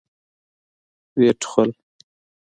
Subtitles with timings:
[1.15, 1.69] ويې ټوخل.